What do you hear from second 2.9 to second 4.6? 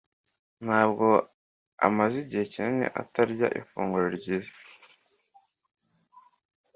atarya ifunguro ryiza.